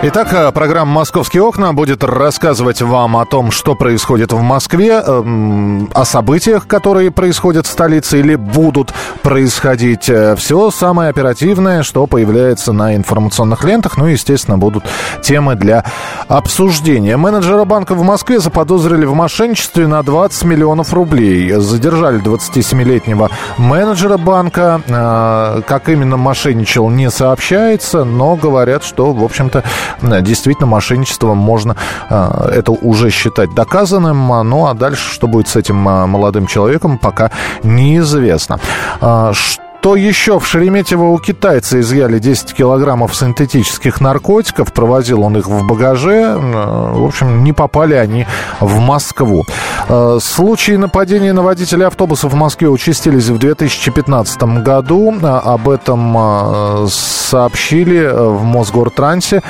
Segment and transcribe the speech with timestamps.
[0.00, 5.90] Итак, э, программа «Московские окна» будет рассказывать вам о том, что происходит в Москве, эм,
[5.92, 10.08] о событиях, которые происходят в столице или будут происходить.
[10.08, 13.96] Э, Все самое оперативное, что появляется на информационных лентах.
[13.96, 14.84] Ну и, естественно, будут
[15.20, 15.84] темы для
[16.28, 17.16] обсуждения.
[17.16, 21.50] Менеджера банка в Москве заподозрили в мошенничестве на 20 миллионов рублей.
[21.54, 24.80] Задержали 27-летнего менеджера банка.
[24.86, 29.64] Э, Как именно мошенничал, не сообщается, но говорят, что, в общем-то,
[30.00, 31.76] действительно мошенничество можно
[32.10, 34.28] э, это уже считать доказанным.
[34.48, 37.30] Ну а дальше, что будет с этим э, молодым человеком, пока
[37.62, 38.58] неизвестно.
[39.00, 39.32] А,
[39.80, 40.40] что еще?
[40.40, 44.72] В Шереметьево у китайца изъяли 10 килограммов синтетических наркотиков.
[44.72, 46.36] Провозил он их в багаже.
[46.36, 48.26] Э, В общем, не попали они
[48.60, 49.44] в Москву.
[49.88, 55.14] Э, Случаи нападения на водителей автобусов в Москве участились в 2015 году.
[55.22, 59.42] А, Об этом э, сообщили в Мосгортрансе.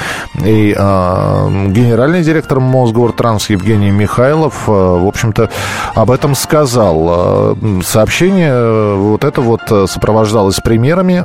[0.44, 5.48] И э, генеральный директор Мосгортранс Евгений Михайлов, э, в общем-то,
[5.94, 7.54] об этом сказал.
[7.54, 9.86] Э, Сообщение э, вот это вот э,
[10.18, 11.24] сопровождалось примерами,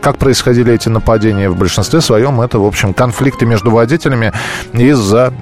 [0.00, 1.48] как происходили эти нападения.
[1.48, 4.32] В большинстве своем это, в общем, конфликты между водителями
[4.72, 5.32] из-за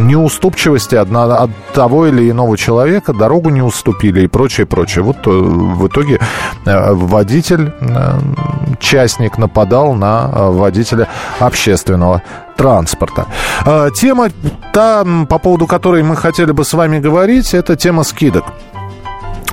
[0.00, 5.02] неуступчивости одна- от того или иного человека, дорогу не уступили и прочее, прочее.
[5.04, 6.18] Вот э, в итоге
[6.66, 8.18] э, водитель, э,
[8.80, 11.06] частник нападал на водителя
[11.38, 12.22] общественного
[12.56, 13.26] транспорта.
[14.00, 14.28] Тема,
[14.72, 18.44] та, по поводу которой мы хотели бы с вами говорить, это тема скидок.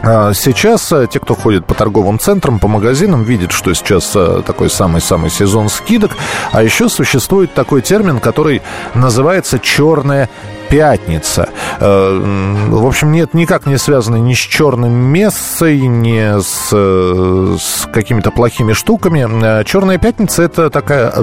[0.05, 4.43] А, Сейчас э, те, кто ходит по торговым центрам, по магазинам, видят, что сейчас э,
[4.45, 6.11] такой самый-самый сезон скидок.
[6.51, 8.61] А еще существует такой термин, который
[8.95, 10.29] называется «черная
[10.69, 11.49] пятница.
[11.79, 17.87] Э, В общем, нет, никак не связано ни с черным мессой, ни с, э, с
[17.91, 19.27] какими-то плохими штуками.
[19.43, 21.13] Э, Черная пятница– это такая,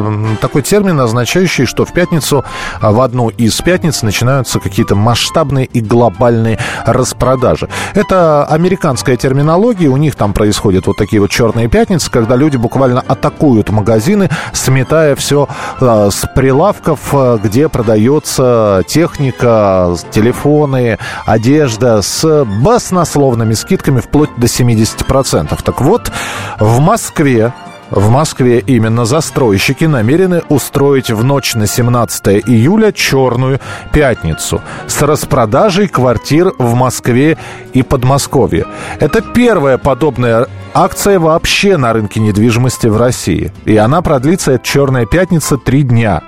[0.41, 2.45] такой термин, означающий, что в пятницу,
[2.81, 7.69] а, в одну из пятниц начинаются какие-то масштабные и глобальные распродажи.
[7.95, 13.01] Это американская терминология, у них там происходят вот такие вот черные пятницы, когда люди буквально
[13.07, 15.49] атакуют магазины, сметая все
[15.81, 19.95] с прилавков, где продается техника,
[20.41, 25.59] телефоны, одежда с баснословными скидками вплоть до 70%.
[25.63, 26.11] Так вот,
[26.59, 27.53] в Москве
[27.91, 33.59] в Москве именно застройщики намерены устроить в ночь на 17 июля черную
[33.93, 37.37] пятницу с распродажей квартир в Москве
[37.73, 38.67] и Подмосковье.
[39.01, 43.53] Это первая подобная акция вообще на рынке недвижимости в России.
[43.65, 46.23] И она продлится, эта черная пятница, три дня.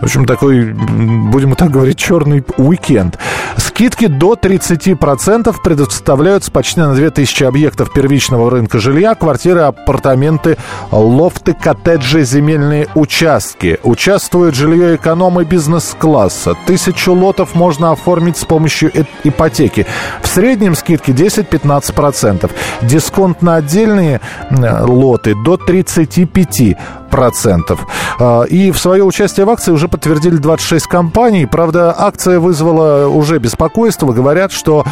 [0.00, 3.18] В общем, такой, будем так говорить, черный уикенд.
[3.56, 10.56] Скидки до 30% предоставляются почти на 2000 объектов первичного рынка жилья, квартиры, апартаменты,
[10.90, 13.78] лофты, коттеджи, земельные участки.
[13.82, 16.56] Участвует жилье эконом и бизнес-класса.
[16.66, 18.90] Тысячу лотов можно оформить с помощью
[19.24, 19.86] ипотеки.
[20.22, 22.50] В среднем скидки 10-15%.
[22.82, 26.78] Дисконт на отдельные лоты до 35%
[27.10, 27.86] процентов.
[28.18, 31.46] А, И в свое участие в акции уже подтвердили 26 компаний.
[31.46, 34.12] Правда, акция вызвала уже беспокойство.
[34.12, 34.84] Говорят, что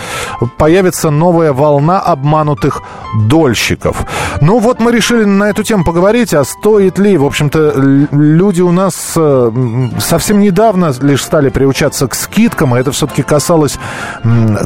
[0.58, 2.82] появится новая волна обманутых
[3.28, 4.04] дольщиков.
[4.40, 7.72] Ну вот мы решили на эту тему поговорить, а стоит ли, в общем-то,
[8.12, 9.50] люди у нас э,
[9.98, 13.78] совсем недавно лишь стали приучаться к скидкам, и это все-таки касалось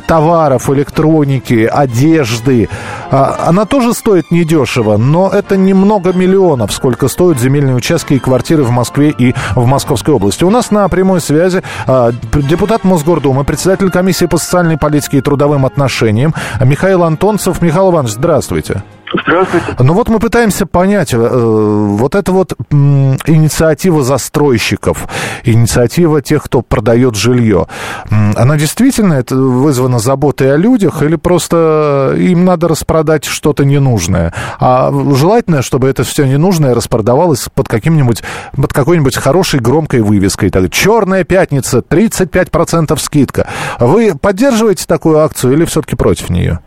[0.07, 2.69] товаров, электроники, одежды.
[3.11, 8.63] А, Она тоже стоит недешево, но это немного миллионов, сколько стоят земельные участки и квартиры
[8.63, 10.45] в Москве и в Московской области.
[10.45, 15.67] У нас на прямой связи а, депутат Мосгордумы, председатель комиссии по социальной политике и трудовым
[15.67, 17.61] отношениям Михаил Антонцев.
[17.61, 18.83] Михаил Иванович, здравствуйте.
[19.13, 19.67] Здравствуйте.
[19.79, 25.07] Ну вот мы пытаемся понять, э, вот эта вот инициатива застройщиков,
[25.45, 27.67] инициатива тех, кто продает жилье,
[28.11, 34.33] она действительно это вызвана заботой о людях или просто им надо распродать что-то ненужное?
[34.59, 38.23] А желательно, чтобы это все ненужное распродавалось под каким-нибудь,
[38.57, 40.51] под какой-нибудь хорошей громкой вывеской.
[40.51, 43.49] Так, Черная пятница, 35% скидка.
[43.79, 46.61] Вы поддерживаете такую акцию или все-таки против нее?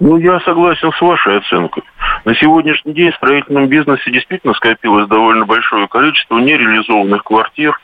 [0.00, 1.82] Ну, я согласен с вашей оценкой.
[2.24, 7.78] На сегодняшний день в строительном бизнесе действительно скопилось довольно большое количество нереализованных квартир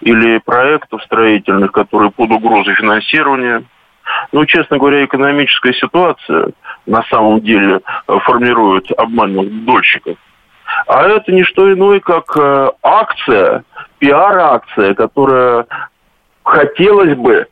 [0.00, 3.64] или проектов строительных, которые под угрозой финансирования.
[4.32, 6.52] Ну, честно говоря, экономическая ситуация
[6.86, 10.16] на самом деле э, формирует обманных дольщиков.
[10.86, 13.64] А это не что иное, как э, акция,
[13.98, 15.66] пиар-акция, которая
[16.44, 17.46] хотелось бы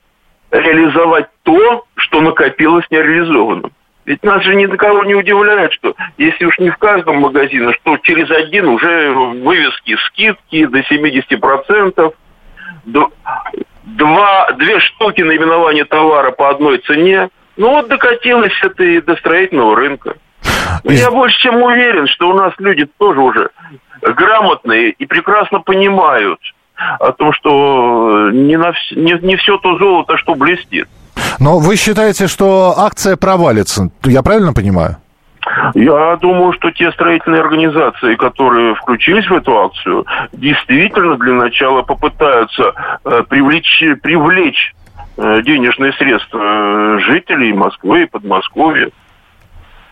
[0.52, 3.72] реализовать то, что накопилось нереализованным.
[4.06, 7.72] Ведь нас же ни на кого не удивляет, что если уж не в каждом магазине,
[7.72, 12.12] что через один уже вывески скидки до 70%,
[12.84, 17.30] два, две штуки наименования товара по одной цене.
[17.56, 20.16] Ну вот докатилось это и до строительного рынка.
[20.84, 23.50] Я больше чем уверен, что у нас люди тоже уже
[24.02, 26.40] грамотные и прекрасно понимают
[26.74, 30.88] о том, что не, на, не, не все то золото, что блестит.
[31.38, 33.90] Но вы считаете, что акция провалится?
[34.04, 34.96] Я правильно понимаю?
[35.74, 42.72] Я думаю, что те строительные организации, которые включились в эту акцию, действительно для начала попытаются
[43.04, 44.74] э, привлечь, привлечь
[45.16, 48.90] э, денежные средства э, жителей Москвы и Подмосковья.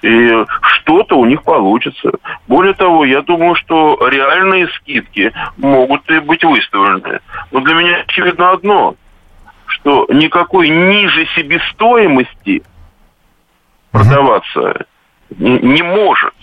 [0.02, 2.10] И что-то у них получится.
[2.48, 7.20] Более того, я думаю, что реальные скидки могут и быть выставлены.
[7.52, 8.96] Но для меня очевидно одно,
[9.72, 12.62] что никакой ниже себестоимости
[13.90, 14.86] продаваться
[15.30, 16.34] не, не может.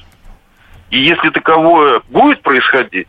[0.89, 3.07] И если таковое будет происходить,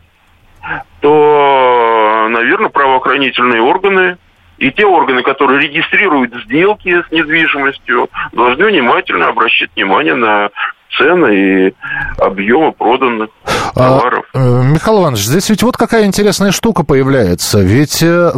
[0.99, 4.17] то, наверное, правоохранительные органы
[4.59, 10.51] и те органы, которые регистрируют сделки с недвижимостью, должны внимательно обращать внимание на
[10.97, 11.73] цены и
[12.17, 13.29] объемы проданных
[13.75, 14.25] а, товаров.
[14.33, 17.59] А, Михаил Иванович, здесь ведь вот какая интересная штука появляется.
[17.59, 18.31] Ведь э,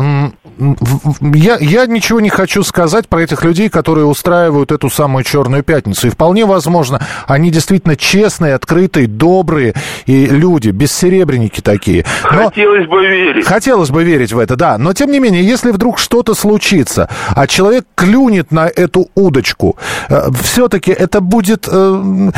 [1.22, 6.08] я, я ничего не хочу сказать про этих людей, которые устраивают эту самую Черную пятницу.
[6.08, 9.74] И вполне возможно, они действительно честные, открытые, добрые
[10.06, 12.06] и люди, бессеребренники такие.
[12.32, 12.46] Но...
[12.46, 13.46] Хотелось бы верить.
[13.46, 14.78] Хотелось бы верить в это, да.
[14.78, 19.78] Но тем не менее, если вдруг что-то случится, а человек клюнет на эту удочку,
[20.10, 21.68] э, все-таки это будет...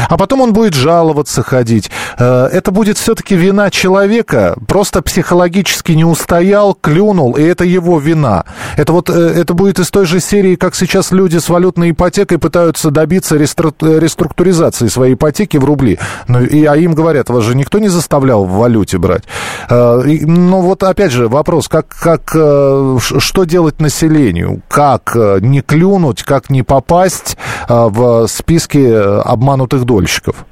[0.10, 1.92] Э, а потом он будет жаловаться ходить.
[2.18, 4.56] Э, это будет все-таки вина человека.
[4.68, 8.46] Просто психологически не устоял, клюнул, и это его вина.
[8.78, 12.38] Это вот э, это будет из той же серии, как сейчас люди с валютной ипотекой
[12.38, 16.00] пытаются добиться реструктуризации своей ипотеки в рубли.
[16.28, 19.24] Ну, и, а им говорят, вас же никто не заставлял в валюте брать.
[19.70, 24.62] Э, ну вот опять же вопрос, как, как, что делать населению?
[24.68, 27.38] Как не клюнуть, как не попасть
[27.68, 28.78] в списки
[29.22, 30.46] обманутых дольщиков?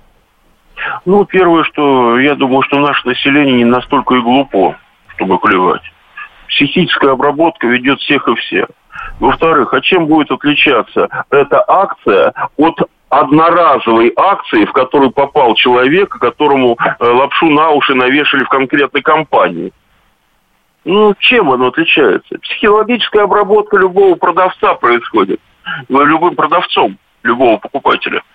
[1.06, 4.78] Ну, первое, что я думаю, что наше население не настолько и глупо,
[5.16, 5.82] чтобы клевать.
[6.48, 8.68] Психическая обработка ведет всех и всех.
[9.20, 12.78] Во-вторых, а чем будет отличаться эта акция от
[13.10, 19.72] одноразовой акции, в которую попал человек, которому э, лапшу на уши навешали в конкретной компании?
[20.86, 22.38] Ну, чем оно отличается?
[22.40, 25.40] Психологическая обработка любого продавца происходит.
[25.90, 28.22] Любым продавцом любого покупателя–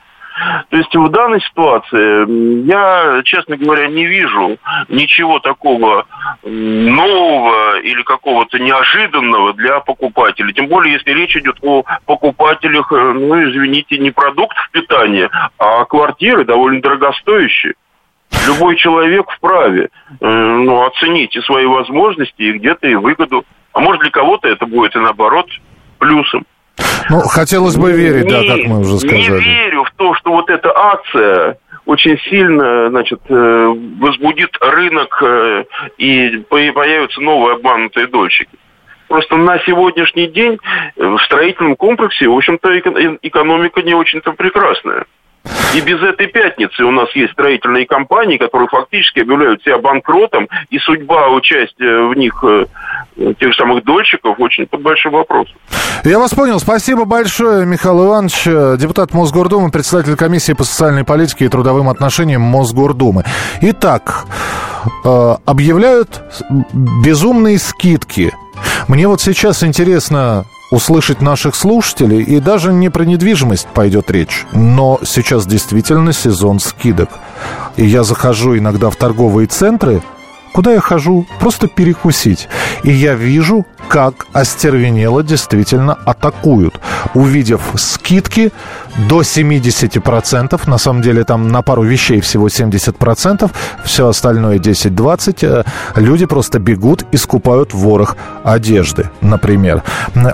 [0.71, 4.59] то есть в данной ситуации я, честно говоря, не вижу
[4.89, 6.07] ничего такого
[6.43, 10.53] нового или какого-то неожиданного для покупателя.
[10.53, 16.45] Тем более, если речь идет о покупателях, э, ну, извините, не продуктов питания, а квартиры
[16.45, 17.75] довольно дорогостоящие.
[18.47, 19.89] Любой человек вправе
[20.21, 23.45] э, ну, оценить и свои возможности, и где-то и выгоду.
[23.73, 25.49] А может для кого-то это будет и наоборот
[25.99, 26.45] плюсом.
[27.11, 29.19] Ну, хотелось бы верить, не, да, как мы уже сказали.
[29.19, 35.65] Не верю в то, что вот эта акция очень сильно, значит, э, возбудит рынок э,
[35.97, 38.51] и появятся новые обманутые дольщики.
[39.09, 40.59] Просто на сегодняшний день
[40.97, 42.79] в строительном комплексе, в общем-то,
[43.23, 45.07] экономика не очень-то прекрасная.
[45.75, 50.79] И без этой пятницы у нас есть строительные компании, которые фактически объявляют себя банкротом, и
[50.79, 55.55] судьба участия в них э, тех самых дольщиков очень под большим вопросом.
[56.05, 56.59] Я вас понял.
[56.59, 58.45] Спасибо большое, Михаил Иванович,
[58.81, 63.25] депутат Мосгордумы, председатель комиссии по социальной политике и трудовым отношениям Мосгордумы.
[63.61, 64.25] Итак,
[65.05, 66.23] э, объявляют
[67.05, 68.33] безумные скидки.
[68.89, 75.01] Мне вот сейчас интересно, услышать наших слушателей, и даже не про недвижимость пойдет речь, но
[75.05, 77.11] сейчас действительно сезон скидок.
[77.77, 80.03] И я захожу иногда в торговые центры,
[80.53, 82.49] куда я хожу просто перекусить.
[82.83, 86.81] И я вижу, как остервенело действительно атакуют.
[87.15, 88.53] Увидев скидки
[89.07, 93.51] до 70%, на самом деле там на пару вещей всего 70%,
[93.85, 95.65] все остальное 10-20%,
[95.97, 99.83] э, люди просто бегут и скупают ворох одежды, например.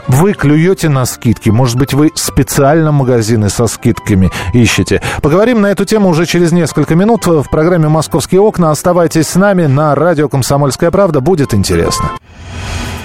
[0.09, 5.03] Вы клюете на скидки, может быть, вы специально магазины со скидками ищете.
[5.23, 8.71] Поговорим на эту тему уже через несколько минут в программе «Московские окна».
[8.71, 12.13] Оставайтесь с нами на радио «Комсомольская правда», будет интересно.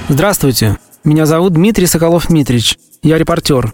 [0.08, 3.74] Здравствуйте, меня зовут Дмитрий Соколов-Митрич, я репортер.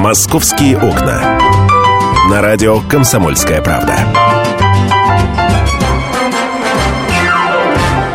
[0.00, 1.38] «Московские окна».
[2.30, 3.98] На радио «Комсомольская правда».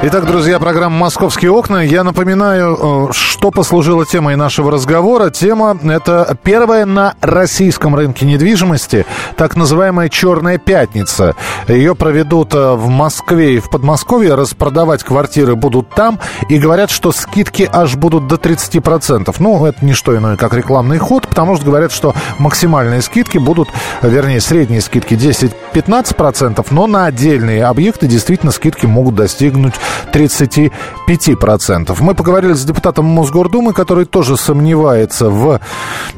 [0.02, 1.86] Итак, друзья, программа «Московские окна».
[1.86, 3.14] Я напоминаю, э,
[3.46, 5.30] что послужило темой нашего разговора.
[5.30, 9.06] Тема– это первая на российском рынке недвижимости,
[9.38, 11.36] так называемая «Черная пятница».
[11.68, 14.34] Ее проведут э, в Москве и в Подмосковье.
[14.34, 16.20] Распродавать квартиры будут там.
[16.50, 19.36] И говорят, что скидки аж будут до 30%.
[19.38, 23.70] Ну, это не что иное, как рекламный ход, потому что говорят, что максимальные скидки будут,
[24.02, 29.76] вернее, средние скидки 10-15%, но на отдельные объекты действительно скидки могут достигнуть
[30.12, 31.96] 35%.
[32.00, 33.35] Мы поговорили с депутатом Мосгордумы,
[33.74, 35.60] который тоже сомневается в,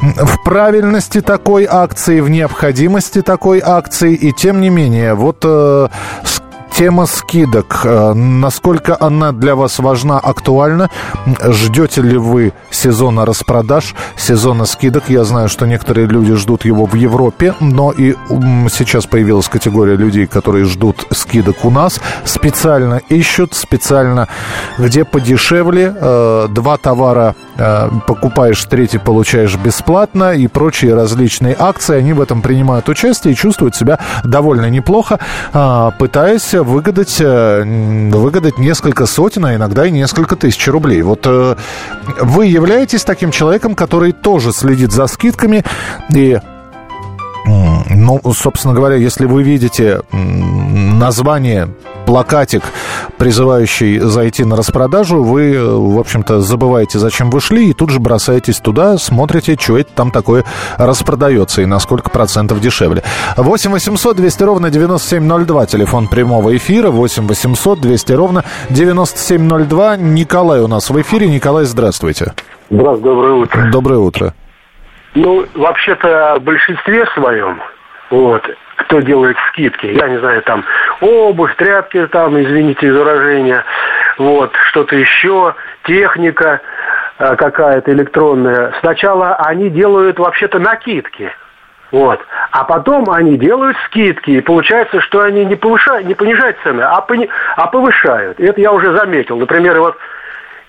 [0.01, 4.13] в правильности такой акции, в необходимости такой акции.
[4.13, 5.88] И тем не менее, вот э,
[6.77, 7.81] Тема скидок.
[7.86, 10.91] Э, насколько она для вас важна, актуальна?
[11.50, 15.05] Ждете ли вы сезона распродаж, сезона скидок?
[15.10, 18.13] Я знаю, что некоторые люди ждут его в Европе, но и
[18.69, 22.00] сейчас появилась категория людей, которые ждут скидок у нас.
[22.25, 24.27] Специально ищут, специально
[24.77, 25.96] где подешевле.
[26.00, 31.98] Э, два товара э, покупаешь, третий получаешь бесплатно и прочие различные акции.
[31.98, 35.17] Они в этом принимают участие и чувствуют себя довольно неплохо,
[35.98, 37.63] пытаясь выгадать, э,
[38.12, 41.01] выгадать несколько сотен, а иногда и несколько тысяч рублей.
[41.01, 41.55] Вот э,
[42.19, 45.63] вы являетесь таким человеком, который тоже следит за скидками
[46.13, 46.39] и
[47.48, 51.70] ну, собственно говоря, если вы видите название,
[52.06, 52.63] плакатик,
[53.18, 58.58] призывающий зайти на распродажу, вы, в общем-то, забываете, зачем вы шли, и тут же бросаетесь
[58.58, 60.46] туда, смотрите, что это там такое
[60.77, 63.04] распродается и на сколько процентов дешевле.
[63.36, 69.98] 8 800 200 ровно 9702, телефон прямого эфира, 8 800 200 ровно 9702.
[69.98, 71.27] Николай у нас в эфире.
[71.27, 72.34] Николай, здравствуйте.
[72.70, 73.72] Здравствуйте, доброе утро.
[73.72, 74.34] Доброе утро.
[75.17, 77.59] Ну, вообще-то в большинстве своем,
[78.12, 80.63] вот, кто делает скидки, я не знаю, там,
[81.01, 83.63] обувь, тряпки, там, извините за
[84.19, 85.55] вот, что-то еще,
[85.86, 86.62] техника
[87.17, 88.75] э, какая-то электронная.
[88.79, 91.33] Сначала они делают вообще-то накидки,
[91.91, 92.19] вот.
[92.51, 97.01] А потом они делают скидки, и получается, что они не повышают, не понижают цены, а,
[97.01, 98.39] пони, а повышают.
[98.39, 99.38] И это я уже заметил.
[99.38, 99.97] Например, вот,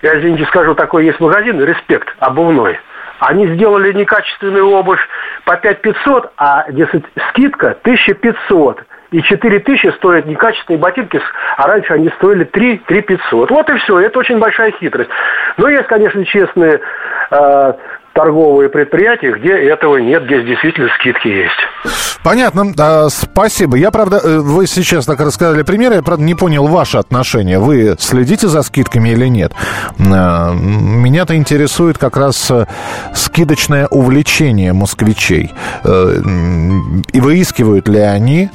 [0.01, 2.79] я, извините, скажу, такой есть магазин, «Респект» обувной.
[3.19, 4.99] Они сделали некачественную обувь
[5.45, 8.83] по 5500, а, дескать, скидка 1500.
[9.11, 11.19] И 4 тысячи стоят некачественные ботинки,
[11.57, 13.49] а раньше они стоили 3, 3 500.
[13.49, 13.99] Вот и все.
[13.99, 15.09] Это очень большая хитрость.
[15.57, 16.79] Но есть, конечно, честные
[17.31, 17.73] э,
[18.13, 22.08] торговые предприятия, где этого нет, где действительно скидки есть.
[22.23, 22.73] Понятно.
[22.77, 23.77] А, спасибо.
[23.77, 27.59] Я, правда, э, вы сейчас так рассказали пример, я, правда, не понял ваше отношение.
[27.59, 29.53] Вы следите за скидками или нет?
[29.99, 32.65] А, меня-то интересует как раз э,
[33.15, 35.53] скидочное увлечение москвичей.
[35.83, 36.21] Э,
[37.13, 38.49] и выискивают ли они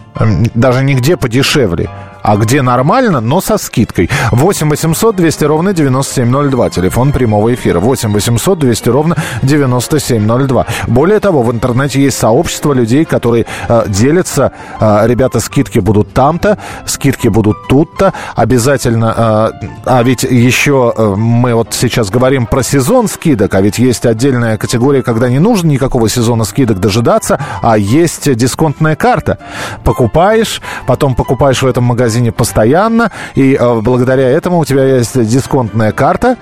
[0.54, 1.88] даже нигде подешевле
[2.24, 4.08] а где нормально, но со скидкой.
[4.32, 6.70] 8 800 200 ровно 9702.
[6.70, 7.80] Телефон прямого эфира.
[7.80, 10.66] 8 800 200 ровно 9702.
[10.86, 14.52] Более того, в интернете есть сообщество людей, которые э, делятся.
[14.80, 18.14] Э, ребята, скидки будут там-то, скидки будут тут-то.
[18.34, 19.52] Обязательно...
[19.62, 24.06] Э, а ведь еще э, мы вот сейчас говорим про сезон скидок, а ведь есть
[24.06, 29.36] отдельная категория, когда не нужно никакого сезона скидок дожидаться, а есть дисконтная карта.
[29.84, 35.20] Покупаешь, потом покупаешь в этом магазине магазине постоянно, и э, благодаря этому у тебя есть
[35.20, 36.36] дисконтная карта,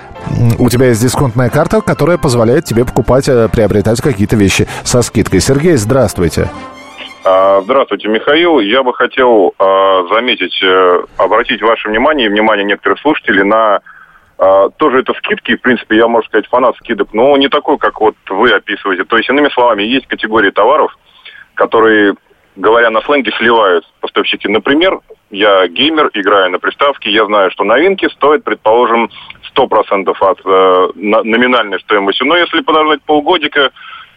[0.59, 5.41] у тебя есть дисконтная карта, которая позволяет тебе покупать, э, приобретать какие-то вещи со скидкой.
[5.41, 6.51] Сергей, здравствуйте.
[7.25, 8.61] А, здравствуйте, Михаил.
[8.61, 13.81] Я бы хотел а, заметить, э, обратить ваше внимание и внимание некоторых слушателей на
[14.39, 18.01] а, тоже это скидки, в принципе, я, можно сказать, фанат скидок, но не такой, как
[18.01, 19.05] вот вы описываете.
[19.05, 20.97] То есть, иными словами, есть категории товаров,
[21.55, 22.15] которые,
[22.57, 24.49] говоря на сленге, сливают поставщики.
[24.49, 25.01] Например,
[25.31, 29.11] я геймер, играю на приставке, я знаю, что новинки стоят, предположим,
[29.55, 32.23] 100% от э, номинальной стоимости.
[32.23, 33.71] Но если подождать полгодика,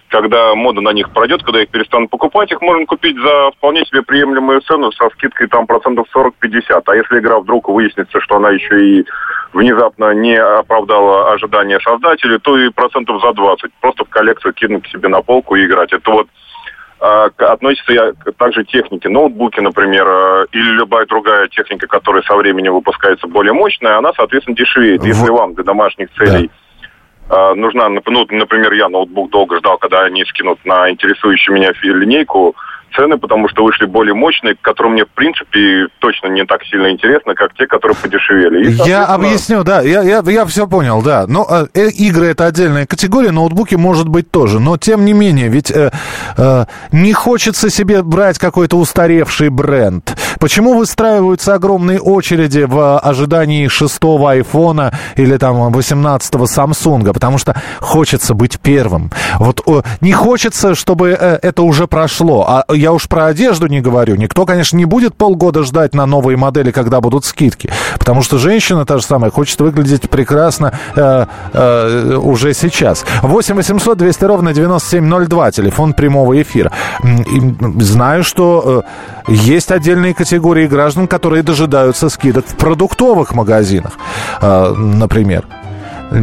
[0.09, 4.01] когда мода на них пройдет, когда их перестанут покупать, их можно купить за вполне себе
[4.01, 6.83] приемлемую цену со скидкой там процентов 40-50.
[6.85, 9.05] А если игра вдруг выяснится, что она еще и
[9.53, 13.71] внезапно не оправдала ожидания создателей, то и процентов за 20.
[13.81, 15.91] Просто в коллекцию кинуть себе на полку и играть.
[15.91, 16.27] Это вот
[16.99, 19.09] относится я также технике.
[19.09, 24.57] Ноутбуки, например, а, или любая другая техника, которая со временем выпускается более мощная, она, соответственно,
[24.57, 25.03] дешевеет.
[25.03, 26.49] Если вам для домашних целей
[27.29, 32.55] э, нужна, ну, например, я ноутбук долго ждал, когда они скинут на интересующую меня линейку,
[32.95, 37.35] цены, потому что вышли более мощные, которые мне, в принципе, точно не так сильно интересны,
[37.35, 38.69] как те, которые подешевели.
[38.69, 41.25] И, я объясню, да, я, я, я все понял, да.
[41.27, 44.59] Но э, игры это отдельная категория, ноутбуки может быть тоже.
[44.59, 45.91] Но тем не менее, ведь э,
[46.37, 50.15] э, не хочется себе брать какой-то устаревший бренд.
[50.39, 57.13] Почему выстраиваются огромные очереди в ожидании шестого айфона или там 18-го Samsung?
[57.13, 59.11] Потому что хочется быть первым.
[59.39, 62.45] Вот э, не хочется, чтобы э, это уже прошло.
[62.47, 64.15] А я уж про одежду не говорю.
[64.15, 67.71] Никто, конечно, не будет полгода ждать на новые модели, когда будут скидки.
[67.97, 73.05] Потому что женщина та же самая хочет выглядеть прекрасно э, э, уже сейчас.
[73.21, 76.71] 8 800 200 ровно 9702, телефон прямого эфира.
[77.03, 78.83] И знаю, что
[79.27, 80.24] э, есть отдельные категории
[80.67, 83.93] граждан, которые дожидаются скидок в продуктовых магазинах,
[84.41, 85.45] э, например.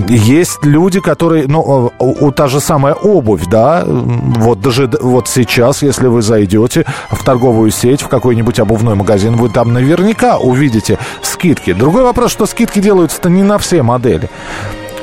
[0.08, 5.82] Есть люди, которые, ну, у, у та же самая обувь, да, вот даже вот сейчас,
[5.82, 11.72] если вы зайдете в торговую сеть, в какой-нибудь обувной магазин, вы там наверняка увидите скидки.
[11.72, 14.30] Другой вопрос, что скидки делаются-то не на все модели.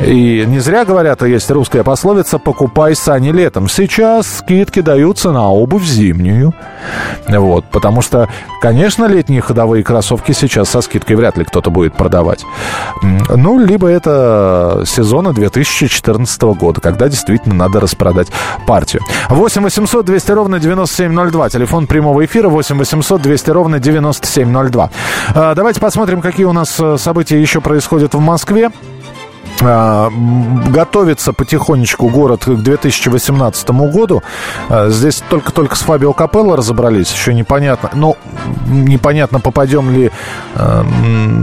[0.01, 3.68] И не зря говорят, есть русская пословица «покупай сани летом».
[3.68, 6.53] Сейчас скидки даются на обувь зимнюю.
[7.27, 8.29] Вот, потому что,
[8.62, 12.46] конечно, летние ходовые кроссовки сейчас со скидкой вряд ли кто-то будет продавать.
[13.01, 18.29] Ну, либо это сезона 2014 года, когда действительно надо распродать
[18.65, 19.03] партию.
[19.29, 21.50] 8 800 200 ровно 9702.
[21.50, 24.91] Телефон прямого эфира 8 800 200 ровно 9702.
[25.36, 28.72] А, давайте посмотрим, какие у нас э, события еще происходят в Москве.
[29.61, 30.09] А,
[30.69, 34.23] готовится потихонечку город к 2018 году.
[34.69, 37.89] А, здесь только-только с Фабио Капелло разобрались, еще непонятно.
[37.93, 38.15] Но
[38.67, 40.11] ну, непонятно, попадем ли,
[40.55, 40.85] а,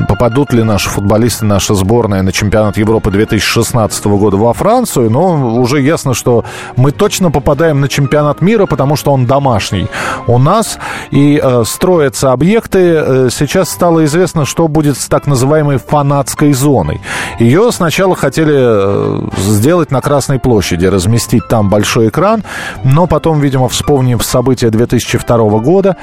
[0.09, 5.11] попадут ли наши футболисты, наша сборная на чемпионат Европы 2016 года во Францию.
[5.11, 6.45] Но уже ясно, что
[6.77, 9.89] мы точно попадаем на чемпионат мира, потому что он домашний
[10.27, 10.79] у нас.
[11.11, 12.79] И строятся объекты.
[12.79, 17.01] Э, сейчас стало известно, что будет с так называемой фанатской зоной.
[17.39, 22.45] Ее сначала Сначала хотели э, сделать на Красной площади, разместить там большой экран,
[22.85, 25.97] но потом, видимо, вспомнив события 2002 года,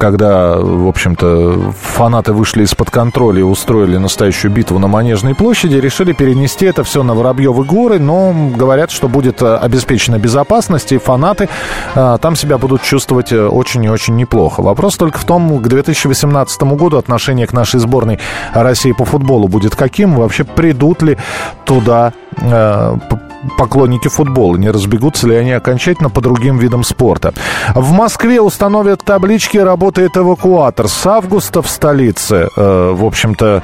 [0.00, 6.12] когда, в общем-то, фанаты вышли из-под контроля и устроили настоящую битву на Манежной площади, решили
[6.12, 11.48] перенести это все на Воробьевы горы, но говорят, что будет э, обеспечена безопасность, и фанаты
[11.94, 14.60] э, там себя будут чувствовать очень и очень неплохо.
[14.60, 18.18] Вопрос только в том, к 2018 году отношение к нашей сборной
[18.54, 20.16] России по футболу будет каким?
[20.16, 21.18] Вообще придут ли
[21.64, 22.96] туда э,
[23.58, 27.34] поклонники футбола, не разбегутся ли они окончательно по другим видам спорта.
[27.74, 30.88] В Москве установят таблички «Работает эвакуатор».
[30.88, 33.62] С августа в столице, э, в общем-то,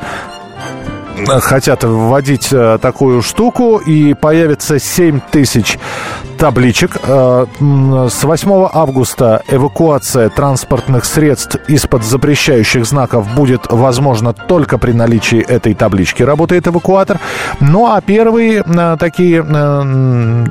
[1.27, 5.79] хотят вводить э, такую штуку, и появится 7 тысяч
[6.39, 6.97] табличек.
[7.03, 7.47] Э,
[8.09, 15.75] с 8 августа эвакуация транспортных средств из-под запрещающих знаков будет возможна только при наличии этой
[15.75, 16.23] таблички.
[16.23, 17.19] Работает эвакуатор.
[17.61, 19.43] Ну а первые э, такие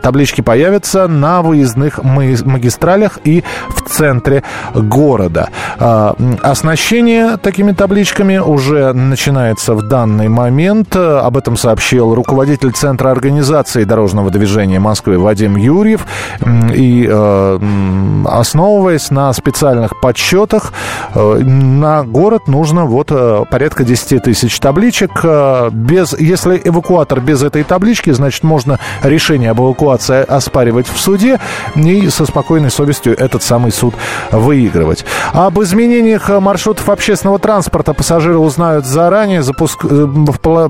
[0.01, 5.49] таблички появятся на выездных магистралях и в центре города.
[5.77, 10.93] Оснащение такими табличками уже начинается в данный момент момент.
[10.95, 16.06] Э, об этом сообщил руководитель Центра организации дорожного движения Москвы Вадим Юрьев.
[16.76, 17.60] И э,
[18.26, 20.74] основываясь на специальных подсчетах,
[21.15, 23.08] э, на город нужно вот
[23.50, 25.24] порядка 10 тысяч табличек.
[25.72, 31.39] Без, если эвакуатор без этой таблички, значит, можно решение об эвакуации оспаривать в суде
[31.76, 33.93] и со спокойной совестью этот самый суд
[34.32, 35.06] выигрывать.
[35.32, 39.41] Об изменениях маршрутов общественного транспорта пассажиры узнают заранее.
[39.41, 39.86] Запуск...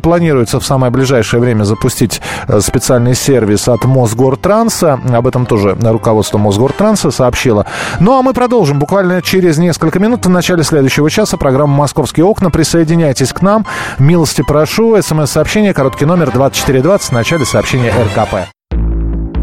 [0.02, 5.00] планируется в самое ближайшее время запустить э, специальный сервис от Мосгортранса.
[5.14, 7.66] Об этом тоже руководство Мосгортранса сообщило.
[8.00, 10.26] Ну а мы продолжим буквально через несколько минут.
[10.26, 12.50] В начале следующего часа программа «Московские окна».
[12.50, 13.66] Присоединяйтесь к нам.
[13.98, 15.02] Милости прошу.
[15.02, 18.50] СМС-сообщение, короткий номер 2420 в начале сообщения РКП.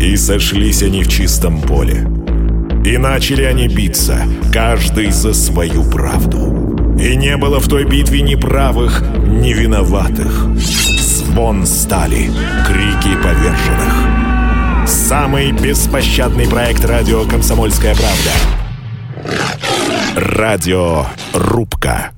[0.00, 2.06] И сошлись они в чистом поле.
[2.84, 4.22] И начали они биться,
[4.52, 6.75] каждый за свою правду.
[6.98, 10.46] И не было в той битве ни правых, ни виноватых.
[10.56, 12.30] Звон стали,
[12.66, 14.88] крики поверженных.
[14.88, 18.30] Самый беспощадный проект радио «Комсомольская правда».
[20.16, 22.12] Радио «Рубка».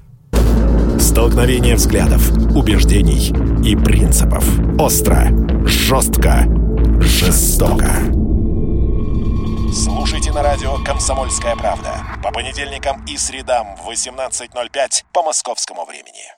[1.01, 3.33] Столкновение взглядов, убеждений
[3.65, 4.45] и принципов.
[4.79, 5.29] Остро,
[5.67, 6.47] жестко,
[7.01, 8.28] жестоко.
[10.29, 16.38] Слушайте на радио «Комсомольская правда» по понедельникам и средам в 18.05 по московскому времени.